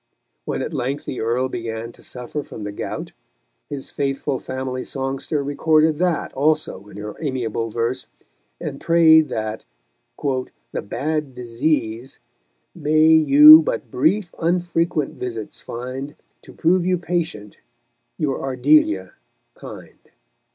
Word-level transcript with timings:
When 0.45 0.63
at 0.63 0.73
length 0.73 1.05
the 1.05 1.21
Earl 1.21 1.47
began 1.47 1.91
to 1.91 2.01
suffer 2.01 2.41
from 2.41 2.63
the 2.63 2.71
gout, 2.71 3.11
his 3.69 3.91
faithful 3.91 4.39
family 4.39 4.83
songster 4.83 5.43
recorded 5.43 5.99
that 5.99 6.33
also 6.33 6.87
in 6.87 6.97
her 6.97 7.13
amiable 7.21 7.69
verse, 7.69 8.07
and 8.59 8.81
prayed 8.81 9.29
that 9.29 9.63
"the 10.17 10.81
bad 10.81 11.35
disease" 11.35 12.17
May 12.73 13.05
you 13.09 13.61
but 13.61 13.91
brief 13.91 14.33
unfrequent 14.39 15.19
visits 15.19 15.59
find 15.59 16.15
To 16.41 16.51
prove 16.53 16.83
you 16.83 16.97
patient, 16.97 17.57
your 18.17 18.39
Ardelia 18.41 19.11
kind. 19.53 19.99